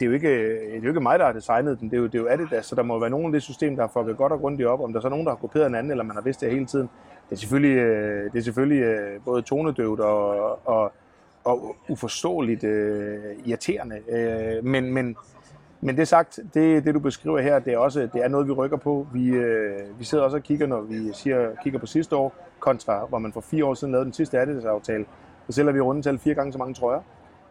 [0.00, 0.28] det er, jo ikke,
[0.64, 2.28] det er jo ikke mig, der har designet den, det er jo, det er jo
[2.28, 4.68] Adidas, så der må være nogen af det system, der har fucket godt og grundigt
[4.68, 4.80] op.
[4.80, 6.50] Om der så er nogen, der har kopieret en anden, eller man har vidst det
[6.50, 6.90] hele tiden,
[7.30, 10.92] det er selvfølgelig, øh, det er selvfølgelig øh, både tonedøvt og, og,
[11.44, 13.96] og uforståeligt uh, irriterende.
[14.08, 15.16] Uh, men, men,
[15.80, 18.52] men det sagt, det, det du beskriver her, det er også det er noget, vi
[18.52, 19.06] rykker på.
[19.12, 23.06] Vi, uh, vi sidder også og kigger, når vi siger, kigger på sidste år, kontra
[23.06, 25.04] hvor man for fire år siden lavede den sidste Adidas-aftale.
[25.46, 27.00] Så sælger vi rundt tal fire gange så mange trøjer.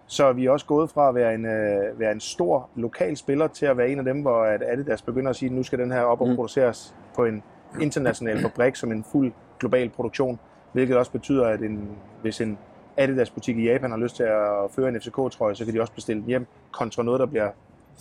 [0.08, 3.48] Så vi er også gået fra at være en, øh, være en stor lokal spiller
[3.48, 5.80] til at være en af dem, hvor at Adidas begynder at sige, at nu skal
[5.80, 6.36] den her op og Mm.
[6.36, 7.44] produceres på en
[7.82, 10.39] international fabrik som en fuld global produktion.
[10.74, 11.89] Hvilket også betyder, at en,
[12.22, 12.58] hvis en
[12.98, 16.22] Adidas-butik i Japan har lyst til at føre en FCK-trøje, så kan de også bestille
[16.22, 17.50] den hjem kontra noget, der bliver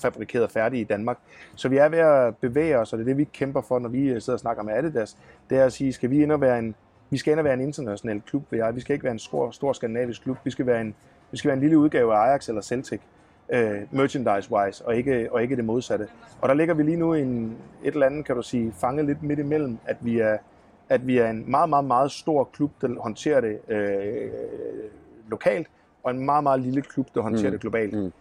[0.03, 1.19] fabrikeret færdig i Danmark.
[1.55, 3.89] Så vi er ved at bevæge os, og det er det, vi kæmper for, når
[3.89, 5.17] vi sidder og snakker med Adidas.
[5.51, 6.75] Det er at sige, skal vi ind og være en,
[7.11, 8.75] vi skal ind og være en international klub, vil jeg.
[8.77, 10.37] Vi skal ikke være en stor, stor skandinavisk klub.
[10.45, 10.95] Vi skal være en,
[11.33, 13.01] vi skal være en lille udgave af Ajax eller Celtic,
[13.53, 16.09] øh, merchandise-wise, og ikke, og ikke det modsatte.
[16.41, 19.07] Og der ligger vi lige nu i en, et eller andet, kan du sige, fanget
[19.07, 20.37] lidt midt imellem, at vi er,
[20.89, 24.31] at vi er en meget, meget, meget stor klub, der håndterer det øh,
[25.29, 25.67] lokalt,
[26.03, 27.53] og en meget, meget lille klub, der håndterer Mm.
[27.53, 27.95] det globalt.
[27.99, 28.13] Mm.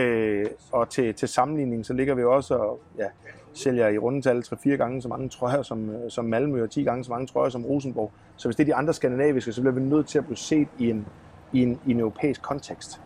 [0.00, 3.06] Øh, og til, til sammenligning, så ligger vi også og ja,
[3.54, 7.04] sælger i rundetal 3-4 gange så mange trøjer som, øh, som Malmø, og 10 gange
[7.04, 8.12] så mange trøjer som Rosenborg.
[8.36, 10.68] Så hvis det er de andre skandinaviske, så bliver vi nødt til at blive set
[10.78, 11.06] i en,
[11.52, 13.00] i en, i en europæisk kontekst.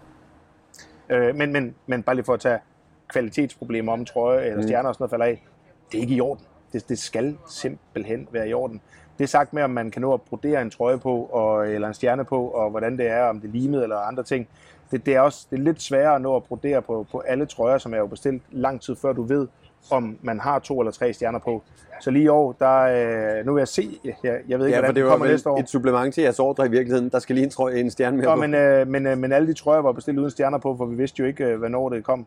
[1.09, 2.59] Øh, men, men, men bare lige for at tage
[3.09, 4.63] kvalitetsproblemer om trøje eller Mm.
[4.63, 5.45] stjerner og sådan noget falder af,
[5.93, 6.45] det er ikke i orden.
[6.73, 8.81] Det, det skal simpelthen være i orden.
[9.19, 11.89] Det er sagt med, om man kan nå at brodere en trøje på, og, eller
[11.89, 14.49] en stjerne på, og hvordan det er, om det er limet eller andre ting.
[14.91, 17.47] Det, det, er også det er lidt sværere at nå at brodere på, på alle
[17.47, 19.49] trøjer, som er jo bestilt lang tid før du ved,
[19.91, 21.63] om man har to eller tre stjerner på.
[22.01, 24.15] Så lige i år, der, øh, nu vil jeg se, jeg,
[24.49, 25.59] jeg ved ikke, Ja, hvordan det det kommer næste år.
[25.61, 27.09] et supplement til jeres ordre i virkeligheden.
[27.09, 28.41] Der skal lige en, trøje, en stjerne mere Nå, på.
[28.41, 30.97] men, øh, men, øh, men alle de trøjer var bestilt uden stjerner på, for vi
[30.97, 32.27] vidste jo ikke, øh, hvornår det kom.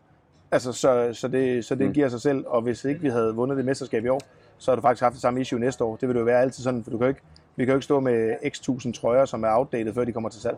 [0.52, 1.92] Altså, så, så det, så det Mm.
[1.92, 4.20] giver sig selv, og hvis ikke vi havde vundet det mesterskab i år,
[4.58, 5.96] så har du faktisk haft det samme issue næste år.
[5.96, 7.20] Det vil det jo være altid sådan, for du kan ikke,
[7.56, 10.28] Vi kan jo ikke stå med x tusind trøjer, som er outdated, før de kommer
[10.28, 10.56] til salg.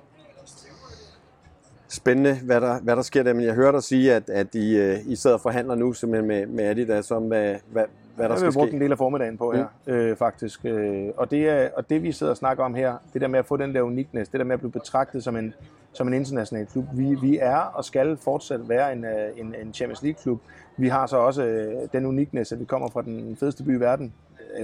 [1.92, 4.76] Spændende, hvad der, hvad der sker der, men jeg hører dig sige, at, at I,
[4.76, 7.84] øh, I sidder og forhandler nu simpelthen med, med Adidas om, hvad, hvad,
[8.16, 8.74] hvad der skal har vi brugt ske.
[8.74, 9.92] en del af formiddagen på her, mm.
[9.92, 10.60] øh, faktisk.
[10.64, 13.38] Øh, og, det er, og det vi sidder og snakker om her, det der med
[13.38, 15.54] at få den der uniqueness, det der med at blive betragtet som en,
[15.92, 16.84] som en international klub.
[16.92, 20.40] Vi, vi er og skal fortsat være en, øh, en, en Champions League-klub.
[20.76, 23.80] Vi har så også øh, den uniqueness, at vi kommer fra den fedeste by i
[23.80, 24.12] verden.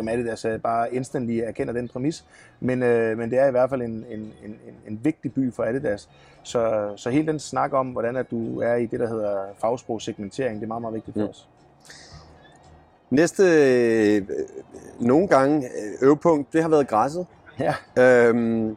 [0.01, 2.25] Om Adidas øh, bare instantly erkender den præmis.
[2.61, 4.57] Men, øh, men det er i hvert fald en, en, en,
[4.89, 6.09] en, vigtig by for Adidas.
[6.43, 10.55] Så, så hele den snak om, hvordan at du er i det, der hedder fagsprogssegmentering,
[10.57, 11.29] det er meget, meget vigtigt for Mm.
[11.29, 11.49] os.
[13.11, 13.43] Næste,
[14.17, 14.23] øh,
[15.01, 17.27] nogle gange, øh, øvepunkt, det har været græsset.
[17.61, 17.75] Ja.
[17.99, 18.77] Øhm,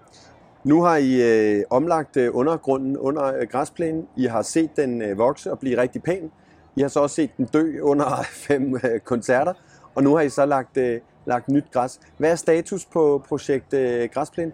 [0.64, 4.08] nu har I øh, omlagt øh, undergrunden under øh, græsplænen.
[4.16, 6.32] I har set den øh, vokse og blive rigtig pæn.
[6.76, 9.54] I har så også set den dø under fem øh, koncerter.
[9.96, 12.00] Og nu har I så lagt, øh, lagt nyt græs.
[12.18, 14.52] Hvad er status på projekt øh, græsplæne?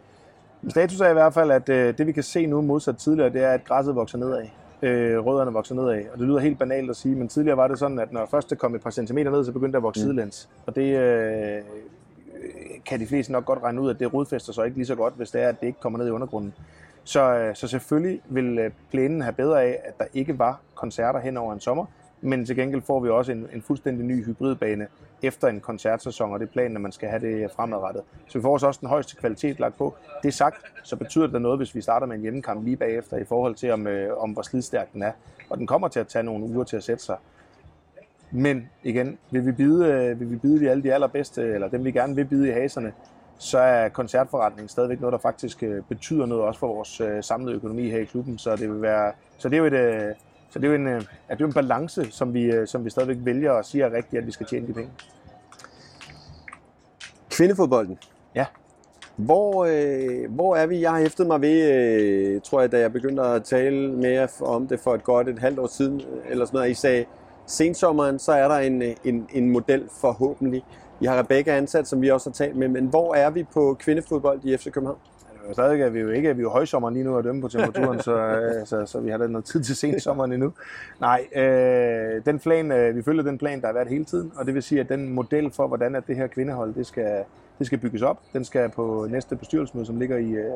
[0.69, 3.43] Status er i hvert fald, at øh, det vi kan se nu modsat tidligere, det
[3.43, 4.45] er, at græsset vokser nedad.
[4.81, 6.03] Øh, rødderne vokser nedad.
[6.13, 8.49] Og det lyder helt banalt at sige, men tidligere var det sådan, at når først
[8.49, 10.05] det kom et par centimeter ned, så begyndte det at vokse mm.
[10.05, 10.49] sidelæns.
[10.65, 11.61] Og det øh,
[12.85, 15.13] kan de fleste nok godt regne ud, at det rodfæster sig ikke lige så godt,
[15.17, 16.53] hvis det er, at det ikke kommer ned i undergrunden.
[17.03, 21.19] Så, øh, så selvfølgelig vil øh, plænen have bedre af, at der ikke var koncerter
[21.19, 21.85] hen over en sommer,
[22.21, 24.87] men til gengæld får vi også en, en fuldstændig ny hybridbane
[25.21, 28.03] efter en koncertsæson, og det er planen, at man skal have det fremadrettet.
[28.27, 29.95] Så vi får også den højeste kvalitet lagt på.
[30.23, 33.23] Det sagt, så betyder det noget, hvis vi starter med en hjemmekamp lige bagefter, i
[33.23, 35.11] forhold til, om, øh, om hvor slidstærk den er.
[35.49, 37.17] Og den kommer til at tage nogle uger til at sætte sig.
[38.31, 41.85] Men igen, vil vi bide, øh, vil vi bide de alle de allerbedste, eller dem
[41.85, 42.93] vi gerne vil bide i haserne,
[43.39, 47.55] så er koncertforretningen stadigvæk noget, der faktisk øh, betyder noget også for vores øh, samlede
[47.55, 48.37] økonomi her i klubben.
[48.37, 50.15] Så det vil være, så det er jo et, øh,
[50.49, 52.67] så det er jo en, øh, ja, det er jo en balance, som vi, øh,
[52.67, 54.91] som vi stadigvæk vælger og siger er rigtigt, at vi skal tjene de penge.
[57.29, 57.99] Kvindefodbolden.
[58.35, 58.45] Ja.
[59.15, 60.81] Hvor, øh, hvor er vi?
[60.81, 64.27] Jeg har hæftet mig ved, øh, tror jeg, da jeg begyndte at tale med jer
[64.41, 67.05] om det for et godt et halvt år siden, øh, eller sådan noget, I sagde,
[67.45, 70.63] sensommeren, så er der en, en, en model forhåbentlig.
[71.01, 73.77] I har Rebecca ansat, som vi også har talt med, men hvor er vi på
[73.79, 74.99] kvindefodbold i FC København?
[75.51, 77.99] Stadig er vi jo ikke, vi er jo højsommeren lige nu at dømme på temperaturen,
[77.99, 80.53] så, øh, så, så vi har da noget tid til sensommeren endnu.
[81.01, 84.45] Nej, øh, den plan, øh, vi følger den plan, der har været hele tiden, og
[84.45, 87.23] det vil sige, at den model for, hvordan at det her kvindehold, det skal,
[87.59, 90.51] det skal bygges op, den skal på næste bestyrelsesmøde, som ligger i øh,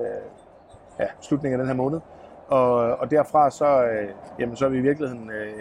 [0.99, 1.99] ja, slutningen af den her måned.
[2.47, 5.53] Og, og derfra så, øh, jamen, så er vi i virkeligheden, øh,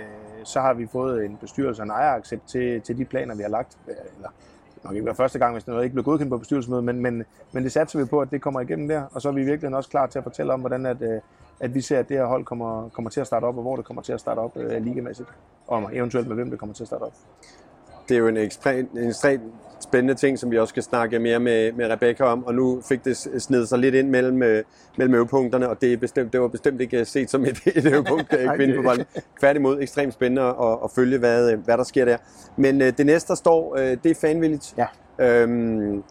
[0.44, 3.50] så har vi fået en bestyrelse og en ejeraccept til, til de planer, vi har
[3.50, 3.78] lagt.
[3.88, 4.28] Øh, eller,
[4.84, 7.64] nok ikke være første gang, hvis noget ikke blev godkendt på bestyrelsesmødet, men, men, men
[7.64, 9.74] det satser vi på, at det kommer igennem der, og så er vi i virkeligheden
[9.74, 11.20] også klar til at fortælle om, hvordan at, øh,
[11.60, 13.76] at vi ser, at det her hold kommer, kommer til at starte op, og hvor
[13.76, 15.28] det kommer til at starte op øh, ligamæssigt,
[15.66, 17.12] og eventuelt med hvem det kommer til at starte op.
[18.08, 19.42] Det er jo en ekstremt, en ekstremt
[19.90, 23.04] spændende ting, som vi også skal snakke mere med, med Rebecca om, og nu fik
[23.04, 24.64] det snedet sig lidt ind mellem, øh,
[24.98, 28.32] mellem øvepunkterne, og det, er bestemt, det var bestemt ikke set som et, et øvepunkt
[28.32, 29.04] i Nej, kvindefodbolden.
[29.40, 32.16] Tværtimod ekstremt spændende at, at følge, hvad, hvad der sker der.
[32.56, 34.74] Men øh, det næste, der står, øh, det er fanvilligt.
[34.78, 34.86] Ja.
[35.18, 36.02] Øhm,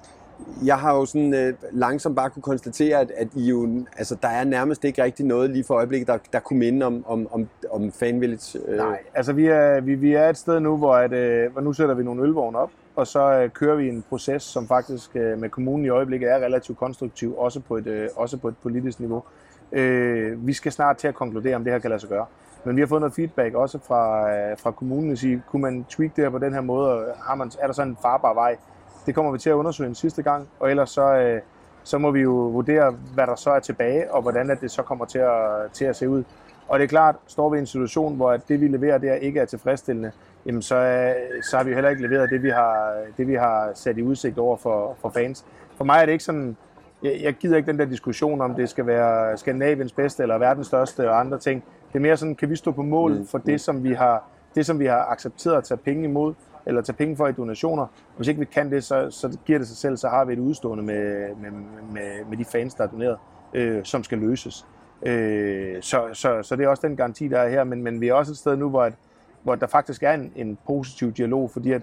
[0.65, 4.27] jeg har jo sådan øh, langsomt bare kunne konstatere, at, at I jo, altså, der
[4.27, 7.47] er nærmest ikke rigtig noget lige for øjeblikket, der, der kunne minde om, om, om,
[7.71, 8.55] om fanvilligt.
[8.67, 8.77] Øh.
[8.77, 11.73] Nej, altså vi er, vi, vi er et sted nu, hvor, at, øh, hvor nu
[11.73, 15.37] sætter vi nogle ølvogne op, og så øh, kører vi en proces, som faktisk øh,
[15.39, 18.99] med kommunen i øjeblikket er relativt konstruktiv, også på et, øh, også på et politisk
[18.99, 19.23] niveau.
[19.71, 22.25] Øh, vi skal snart til at konkludere, om det her kan lade sig gøre.
[22.63, 25.85] Men vi har fået noget feedback også fra, øh, fra kommunen, at sige, kunne man
[25.89, 28.33] tweak det her på den her måde, og har man, er der sådan en farbar
[28.33, 28.57] vej?
[29.05, 31.41] Det kommer vi til at undersøge en sidste gang, og ellers så, øh,
[31.83, 34.81] så må vi jo vurdere, hvad der så er tilbage, og hvordan at det så
[34.81, 36.23] kommer til at, til at se ud.
[36.67, 39.13] Og det er klart, står vi i en situation, hvor at det vi leverer der
[39.13, 40.11] ikke er tilfredsstillende,
[40.45, 43.35] jamen så, øh, så har vi jo heller ikke leveret det, vi har, det, vi
[43.35, 45.45] har sat i udsigt over for, for fans.
[45.77, 46.57] For mig er det ikke sådan,
[47.03, 50.67] jeg, jeg gider ikke den der diskussion om, det skal være Skandinaviens bedste eller verdens
[50.67, 51.63] største og andre ting.
[51.87, 54.23] Det er mere sådan, kan vi stå på mål Mm, for det, som vi har,
[54.55, 56.33] det, som vi har accepteret at tage penge imod,
[56.65, 57.87] eller tage penge for i donationer.
[58.17, 60.39] Hvis ikke vi kan det, så, så giver det sig selv, så har vi et
[60.39, 61.51] udstående med, med,
[61.91, 63.17] med, med de fans, der er doneret,
[63.53, 64.65] øh, som skal løses.
[65.05, 68.07] Øh, så, så, så det er også den garanti, der er her, men, men vi
[68.07, 68.93] er også et sted nu, hvor, at,
[69.43, 71.81] hvor der faktisk er en, en positiv dialog, fordi at,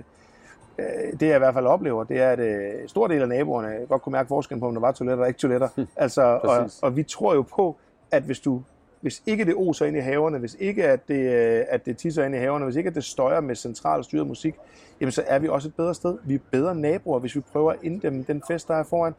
[0.78, 3.86] øh, det jeg i hvert fald oplever, det er, at øh, stor del af naboerne
[3.88, 5.68] godt kunne mærke forskellen på, om der var toiletter og ikke toiletter.
[5.96, 7.76] altså, og, og vi tror jo på,
[8.10, 8.62] at hvis du
[9.00, 12.24] hvis ikke det oser ind i haverne, hvis ikke at det, øh, at det tisser
[12.24, 14.54] ind i haverne, hvis ikke at det støjer med centralt styret musik,
[15.00, 16.18] jamen så er vi også et bedre sted.
[16.24, 19.14] Vi er bedre naboer, hvis vi prøver at inddæmme den fest, der er foran.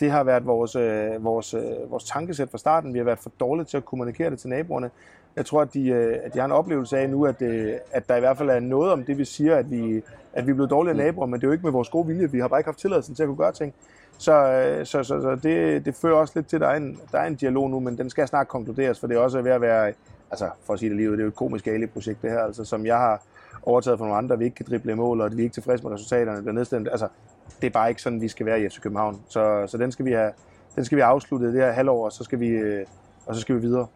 [0.00, 2.94] Det har været vores, øh, vores, øh, vores tankesæt fra starten.
[2.94, 4.90] Vi har været for dårlige til at kommunikere det til naboerne.
[5.36, 7.42] Jeg tror, at de, at de har en oplevelse af nu, at,
[7.92, 10.02] at der i hvert fald er noget om det, vi siger, at vi,
[10.32, 12.30] at vi er blevet dårlige naboer, men det er jo ikke med vores gode vilje.
[12.30, 13.74] Vi har bare ikke haft tilladelsen til at kunne gøre ting.
[14.20, 17.00] Så, øh, så, så, så det, det fører også lidt til, at der er, en,
[17.12, 19.50] der er en dialog nu, men den skal snart konkluderes, for det er også ved
[19.50, 19.92] at være,
[20.30, 22.40] altså for at sige det lige ud, det er jo et komisk projekt det her,
[22.40, 23.22] altså, som jeg har
[23.62, 25.92] overtaget fra nogle andre, vi ikke kan drible mål, og vi er ikke tilfredse med
[25.92, 26.88] resultaterne, bliver nedstemt.
[26.90, 27.08] Altså,
[27.60, 29.20] det er bare ikke sådan, vi skal være i FC København.
[29.28, 30.32] Så, så den skal vi have,
[30.76, 32.86] den skal vi have afsluttet det her halvår, og så skal vi, øh,
[33.26, 33.86] og så skal vi videre,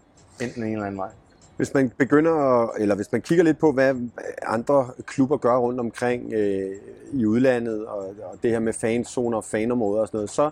[0.42, 1.10] enten en eller anden vej.
[1.56, 3.94] Hvis man begynder, eller hvis man kigger lidt på, hvad
[4.42, 6.70] andre klubber gør rundt omkring øh,
[7.12, 10.50] i udlandet, og, og det her med fanzoner og fanområder og sådan noget, så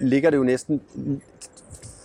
[0.00, 0.80] ligger det jo næsten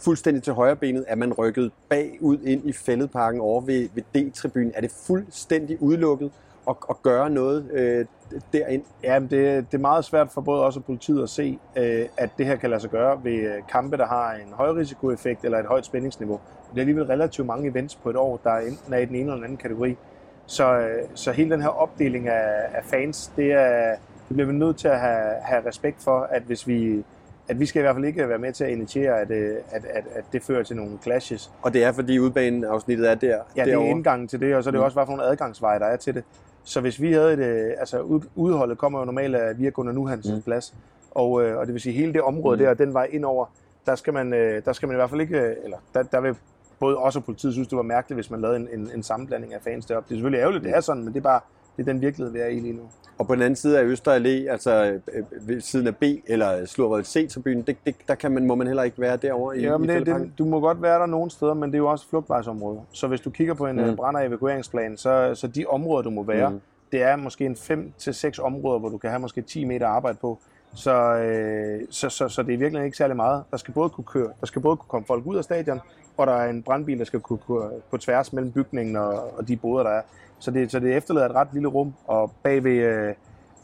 [0.02, 4.72] fuldstændig til højre benet, at man rykket bagud ind i fældeparken over ved, ved D-tribunen.
[4.76, 6.32] Er det fuldstændig udelukket
[6.70, 8.06] at, at gøre noget øh,
[8.54, 8.84] derind?
[9.04, 12.30] Ja, det, det er meget svært for både os og politiet at se, øh, at
[12.38, 15.60] det her kan lade sig gøre ved øh, kampe, der har en høj risikoeffekt eller
[15.60, 16.40] et højt spændingsniveau.
[16.72, 19.32] Det er alligevel relativt mange events på et år, der enten er i den ene
[19.32, 19.98] eller anden kategori.
[20.46, 23.96] Så, øh, så hele den her opdeling af, af fans, det, er,
[24.28, 27.04] det bliver vi nødt til at have, have respekt for, at hvis vi
[27.50, 30.04] at vi skal i hvert fald ikke være med til at initiere, at, at, at,
[30.16, 31.52] at det fører til nogle clashes.
[31.62, 33.38] Og det er fordi udbaneafsnittet er der?
[33.56, 34.84] Ja, det er indgangen til det, og så er det mm.
[34.84, 36.24] også, hvad for nogle adgangsveje, der er til det.
[36.64, 40.42] Så hvis vi havde et, øh, altså udholdet kommer jo normalt via Gunnar Nuhansens mm.
[40.42, 40.76] plads,
[41.12, 42.64] og, øh, og det vil sige hele det område mm.
[42.64, 43.46] der, den vej indover,
[43.86, 46.36] der skal man, øh, der skal man i hvert fald ikke, eller der, der vil
[46.80, 49.54] både os og politiet synes, det var mærkeligt, hvis man lavede en, en, en sammenblanding
[49.54, 50.10] af fans deroppe.
[50.10, 51.42] Det er selvfølgelig ærgerligt, det er sådan, men det er bare
[51.80, 52.82] det er den virkelighed, vi er i lige nu.
[53.18, 55.00] Og på den anden side af Øster Allé, altså
[55.42, 58.84] ved siden af B eller Slurvad C-tribunen, det, det, der kan man, må man heller
[58.84, 61.32] ikke være derovre i, ja, men i det, det, du må godt være der nogle
[61.32, 62.82] steder, men det er jo også flugtvejsområde.
[62.92, 63.96] Så hvis du kigger på en mm.
[63.96, 66.60] brænder evakueringsplan, så, så de områder, du må være, mm
[66.92, 70.40] det er måske en 5-6 områder, hvor du kan have måske 10 meter arbejde på.
[70.76, 73.44] Så, øh, så, så, så det er virkelig ikke særlig meget.
[73.52, 75.80] Der skal både kunne køre, der skal både kunne komme folk ud af stadion,
[76.18, 79.48] og der er en brandbil, der skal kunne køre på tværs mellem bygningen og, og
[79.48, 80.02] de boder, der er.
[80.40, 83.14] Så det, så det efterlader et ret lille rum, og bag ved øh,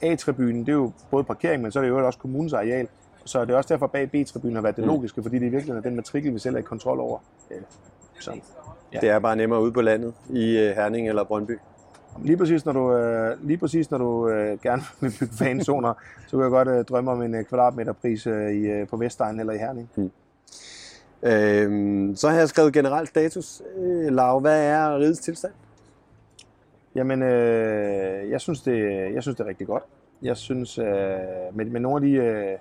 [0.02, 2.88] A-tribunen, det er jo både parkering, men så er det jo også kommunens areal.
[3.26, 4.90] Så det er også derfor, bag B-tribunen har været det mm.
[4.90, 7.20] logiske, fordi det er virkelig den matrikel, vi selv er i kontrol over.
[7.52, 7.56] Ja.
[8.20, 8.32] Så,
[8.94, 9.00] ja.
[9.00, 11.60] Det er bare nemmere ude på landet i øh, Herning eller Brøndby.
[12.24, 15.94] Lige præcis, når du, øh, lige præcis, når du øh, gerne vil bygge fanzoner,
[16.28, 19.40] så kan jeg godt øh, drømme om en øh, kvadratmeterpris øh, i, øh, på Vestegn
[19.40, 19.90] eller i Herning.
[19.96, 20.12] Hmm.
[21.24, 23.62] Øhm, så har jeg skrevet generelt status.
[23.78, 25.54] Øh, Lav, hvad er rigets tilstand?
[26.96, 28.78] Jamen, øh, jeg, synes det,
[29.14, 29.84] jeg synes det er rigtig godt.
[30.22, 30.86] Jeg synes, øh,
[31.54, 32.12] med, med nogle af de...
[32.12, 32.58] Øh,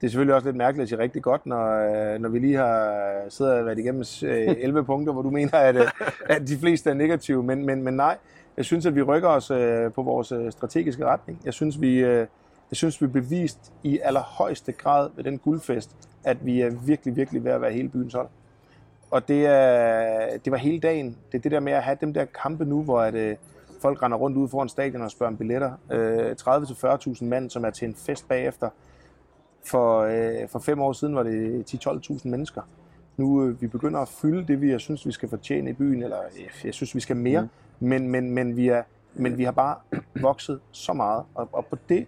[0.00, 2.56] det er selvfølgelig også lidt mærkeligt at sige rigtig godt, når, øh, når vi lige
[2.56, 5.86] har siddet og været igennem 11 øh, punkter, hvor du mener, at, øh,
[6.26, 7.42] at de fleste er negative.
[7.42, 8.16] Men, men, men nej,
[8.56, 11.40] jeg synes, at vi rykker os øh, på vores øh, strategiske retning.
[11.44, 12.26] Jeg synes, vi, øh,
[12.70, 17.16] jeg synes, vi er bevist i allerhøjeste grad ved den guldfest, at vi er virkelig,
[17.16, 18.28] virkelig ved at være hele byens hold.
[19.10, 21.16] Og det, er, det var hele dagen.
[21.32, 23.36] Det er det der med at have dem der kampe nu, hvor at, øh,
[23.82, 25.72] folk render rundt ude foran stadion og spørger om billetter.
[25.90, 28.70] Øh, 30-40.000 mand, som er til en fest bagefter.
[29.64, 32.62] For, øh, for fem år siden var det 10-12.000 mennesker.
[33.16, 36.02] Nu øh, vi begynder at fylde det, vi jeg synes, vi skal fortjene i byen,
[36.02, 36.16] eller
[36.64, 37.42] jeg synes, vi skal mere.
[37.42, 37.88] Mm.
[37.88, 38.82] Men, men, men, vi er,
[39.14, 39.76] men vi har bare
[40.28, 42.06] vokset så meget, og, og på det,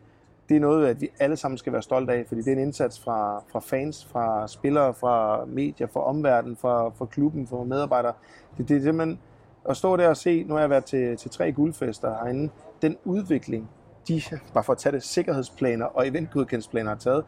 [0.49, 2.63] det er noget, at vi alle sammen skal være stolte af, fordi det er en
[2.63, 8.13] indsats fra, fra fans, fra spillere, fra medier, fra omverdenen, fra, fra klubben, fra medarbejdere.
[8.59, 9.19] Det, det er simpelthen
[9.69, 12.51] at stå der og se, nu har jeg været til, til tre guldfester herinde,
[12.83, 13.71] den udvikling,
[14.09, 14.23] de,
[14.55, 17.25] bare for at tage det, sikkerhedsplaner og eventgodkendelsesplaner har taget,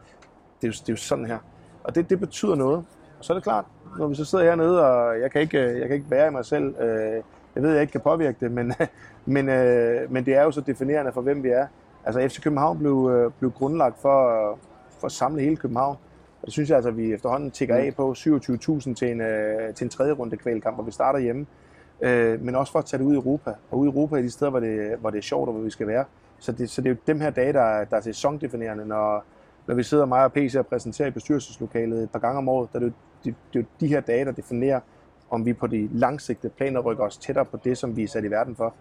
[0.61, 1.37] det er, jo, det er jo sådan her.
[1.83, 2.85] Og det, det betyder noget.
[3.19, 3.65] Og så er det klart,
[3.97, 6.45] når vi så sidder hernede, og jeg kan ikke, jeg kan ikke bære i mig
[6.45, 7.23] selv, øh,
[7.55, 8.73] jeg ved, jeg ikke kan påvirke det, men,
[9.35, 11.67] men, øh, men det er jo så definerende for, hvem vi er.
[12.05, 14.59] Altså FC København blev, øh, blev grundlagt for,
[14.99, 15.97] for at samle hele København.
[16.41, 19.73] Og det synes jeg altså, at vi efterhånden tigger af på 27.000 til en, øh,
[19.73, 21.45] til en tredje runde kvalkamp, hvor vi starter hjemme.
[22.01, 23.53] Øh, men også for at tage det ud i Europa.
[23.71, 25.63] Og ud i Europa er de steder, hvor det, hvor det er sjovt og hvor
[25.63, 26.05] vi skal være.
[26.39, 29.23] Så det, så det er jo dem her dage, der, der er sæsondefinerende, når,
[29.67, 32.69] når vi sidder mig og PC og præsenterer i bestyrelseslokalet et par gange om året,
[32.73, 34.79] der er det, det, det er jo de her dage, der definerer,
[35.29, 38.23] om vi på de langsigtede planer rykker os tættere på det, som vi er sat
[38.23, 38.73] i verden for.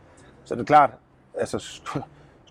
[0.44, 0.90] Så det er klart,
[1.34, 1.82] altså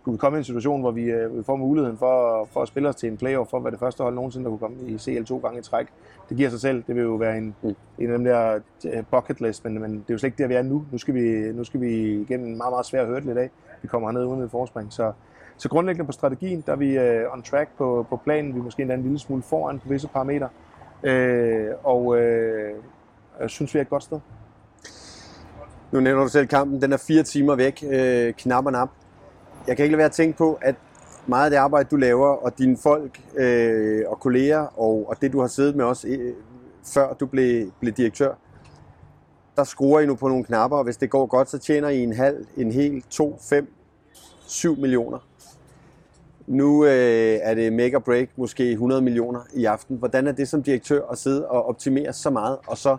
[0.05, 2.89] skulle vi komme i en situation, hvor vi, øh, får muligheden for, for at spille
[2.89, 4.97] os til en playoff, for at være det første hold nogensinde, der kunne komme i
[4.97, 5.87] CL to gange i træk.
[6.29, 6.83] Det giver sig selv.
[6.87, 7.75] Det vil jo være en, mm.
[7.99, 10.47] en af dem der øh, bucket list, men, men det er jo slet ikke der,
[10.47, 10.85] vi er nu.
[10.91, 13.49] Nu skal vi, nu skal vi igennem en meget, meget svær hørtel i dag.
[13.81, 14.93] Vi kommer herned uden et forspring.
[14.93, 15.11] Så,
[15.57, 18.53] så grundlæggende på strategien, der er vi uh, on track på, på planen.
[18.53, 20.49] Vi er måske endda en lille smule foran på visse parametre.
[21.03, 22.17] Uh, og uh,
[23.41, 24.19] jeg synes, vi er et godt sted.
[25.91, 26.81] Nu nævner du selv kampen.
[26.81, 27.83] Den er fire timer væk.
[27.91, 28.89] Øh, knap og nap.
[29.67, 30.75] Jeg kan ikke lade være at tænke på, at
[31.27, 35.33] meget af det arbejde, du laver, og dine folk øh, og kolleger, og, og det,
[35.33, 36.33] du har siddet med os, øh,
[36.83, 38.33] før du blev, blev direktør,
[39.55, 42.03] der skruer I nu på nogle knapper, og hvis det går godt, så tjener I
[42.03, 43.73] en halv, en hel, to, fem,
[44.47, 45.19] syv millioner.
[46.47, 49.97] Nu øh, er det make or break, måske 100 millioner i aften.
[49.97, 52.97] Hvordan er det som direktør at sidde og optimere så meget, og så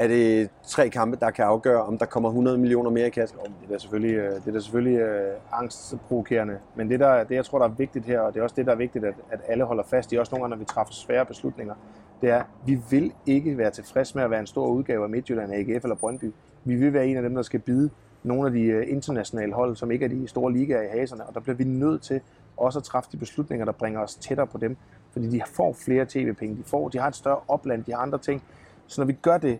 [0.00, 3.38] er det tre kampe, der kan afgøre, om der kommer 100 millioner mere i kassen?
[3.68, 7.58] Det er selvfølgelig, øh, det er selvfølgelig øh, angstprovokerende, men det, der, det jeg tror,
[7.58, 9.64] der er vigtigt her, og det er også det, der er vigtigt, at, at alle
[9.64, 11.74] holder fast i, også nogle gange, når vi træffer svære beslutninger,
[12.20, 15.10] det er, at vi vil ikke være tilfreds med at være en stor udgave af
[15.10, 16.32] Midtjylland, AGF eller Brøndby.
[16.64, 17.90] Vi vil være en af dem, der skal bide
[18.22, 21.34] nogle af de øh, internationale hold, som ikke er de store ligaer i haserne, og
[21.34, 22.20] der bliver vi nødt til
[22.56, 24.76] også at træffe de beslutninger, der bringer os tættere på dem,
[25.12, 28.18] fordi de får flere tv-penge, de, får, de har et større opland, de har andre
[28.18, 28.42] ting.
[28.86, 29.58] Så når vi gør det,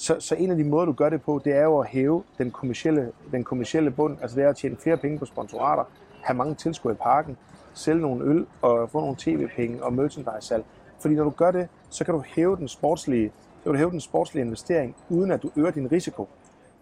[0.00, 2.22] så, så en af de måder, du gør det på, det er jo at hæve
[2.38, 5.84] den kommercielle, den kommercielle bund, altså det er at tjene flere penge på sponsorater,
[6.22, 7.36] have mange tilskuere i parken,
[7.74, 10.64] sælge nogle øl og få nogle tv-penge og merchandise-salg.
[11.00, 13.32] Fordi når du gør det, så kan du hæve den sportslige,
[13.62, 16.28] kan du hæve den sportslige investering, uden at du øger din risiko.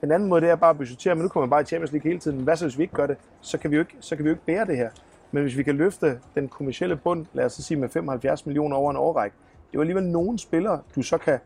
[0.01, 1.93] Den anden måde, det er bare at budgettere, men nu kommer man bare i Champions
[1.93, 2.41] League hele tiden.
[2.41, 3.17] Hvad så, hvis vi ikke gør det?
[3.41, 4.91] Så kan vi jo ikke, så kan vi jo ikke bære det her.
[5.33, 8.91] Men hvis vi kan løfte den kommercielle bund, lad os sige med 75 millioner over
[8.91, 11.39] en årrække, det er jo alligevel nogle spillere, du så kan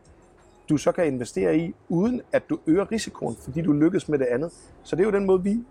[0.71, 4.25] du så kan investere i, uden at du øger risikoen, fordi du lykkes med det
[4.25, 4.51] andet.
[4.83, 5.63] Så det er jo den måde, vi,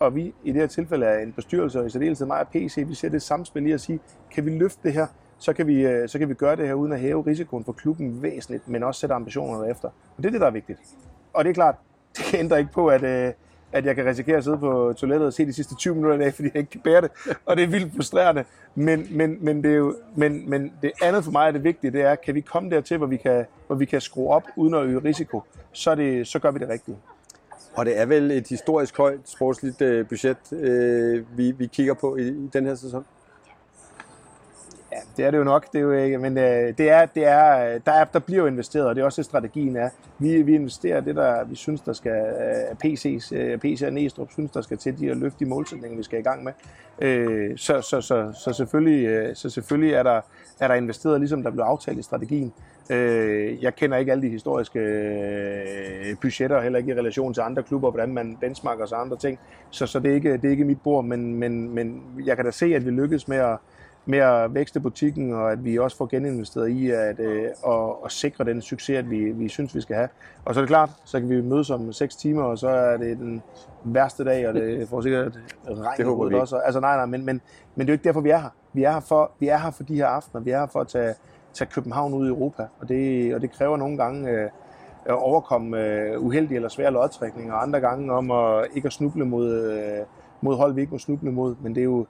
[0.00, 2.84] og vi i det her tilfælde er en bestyrelse, og i særdeleshed mig og PC,
[2.88, 5.06] vi ser det samspil i at sige, kan vi løfte det her,
[5.38, 7.72] så kan, vi, øh, så kan vi gøre det her uden at hæve risikoen for
[7.72, 9.88] klubben væsentligt, men også sætte ambitionerne efter.
[9.88, 10.78] Og det er det, der er vigtigt.
[11.32, 11.74] Og det er klart,
[12.16, 13.32] det ændrer ikke på, at, øh,
[13.74, 16.20] at jeg kan risikere at sidde på toilettet og se de sidste 20 minutter i
[16.20, 17.10] dag, fordi jeg ikke kan bære det.
[17.46, 18.44] Og det er vildt frustrerende.
[18.74, 21.90] Men, men, men, det, er jo, men, men det andet for mig er det vigtige,
[21.90, 24.74] det er, kan vi komme dertil, hvor vi kan, hvor vi kan skrue op uden
[24.74, 26.96] at øge risiko, så, det, så gør vi det rigtigt.
[27.76, 32.16] Og det er vel et historisk højt sportsligt øh, budget, øh, vi, vi kigger på
[32.16, 33.04] i, i den her sæson?
[34.94, 37.26] Ja, det er det jo nok, det er jo ikke, men øh, det er, det
[37.26, 39.88] er, øh, der, er, der bliver jo investeret, og det er også det, strategien er.
[40.18, 44.32] Vi, vi investerer det, der vi synes, der skal, øh, PC's, øh, PC og Næstrup
[44.32, 46.52] synes, der skal til de at løfte de målsætninger, vi skal i gang med.
[47.02, 50.20] Øh, så, så, så, så, selvfølgelig, øh, så selvfølgelig er der,
[50.60, 52.52] er der investeret, ligesom der blev aftalt i strategien.
[52.90, 57.62] Øh, jeg kender ikke alle de historiske øh, budgetter, heller ikke i relation til andre
[57.62, 59.38] klubber, hvordan man benchmarker sig og andre ting.
[59.70, 62.44] Så, så det, er ikke, det er ikke mit bord, men, men, men jeg kan
[62.44, 63.58] da se, at vi lykkes med at,
[64.06, 68.12] med at vækste butikken, og at vi også får geninvesteret i at, øh, at, at
[68.12, 70.08] sikre den succes, at vi, vi synes, vi skal have.
[70.44, 72.96] Og så er det klart, så kan vi mødes om 6 timer, og så er
[72.96, 73.42] det den
[73.84, 76.56] værste dag, og det får sikkert regn ud også.
[76.56, 77.40] Altså nej, nej, men, men,
[77.74, 78.50] men det er jo ikke derfor, vi er her.
[78.72, 80.42] Vi er her for, vi er her for de her aftener.
[80.42, 81.14] Vi er her for at tage,
[81.52, 84.50] tage København ud i Europa, og det, og det kræver nogle gange øh,
[85.04, 89.24] at overkomme øh, uheldige eller svære lodtrækninger, og andre gange om at ikke at snuble
[89.24, 90.06] mod, øh,
[90.40, 91.54] mod hold, vi ikke må snuble mod.
[91.60, 92.06] Men det er jo,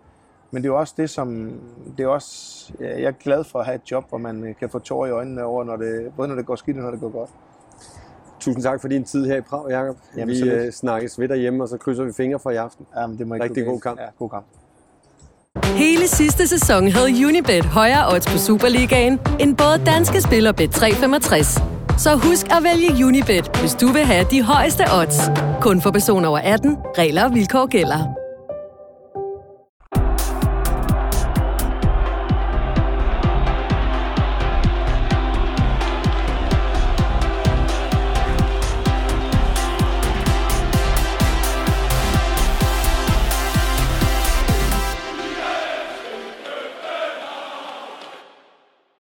[0.54, 1.52] men det er jo også det, som...
[1.96, 4.70] Det er også, jeg er glad for at have et job, hvor man øh, kan
[4.70, 7.00] få tårer i øjnene over, når det, både når det går skidt og når det
[7.00, 7.30] går godt.
[8.40, 9.96] Tusind tak for din tid her i Prag, Jacob.
[10.16, 12.86] Jamen, vi øh, snakkes ved derhjemme, og så krydser vi fingre for i aften.
[12.96, 14.00] Jamen, det må ikke Rigtig god kamp.
[14.00, 14.44] Ja, god kamp.
[15.64, 21.62] Hele sidste sæson havde Unibet højere odds på Superligaen, end både danske spiller Bet365.
[21.98, 25.18] Så husk at vælge Unibet, hvis du vil have de højeste odds.
[25.60, 26.76] Kun for personer over 18.
[26.98, 28.23] Regler og vilkår gælder.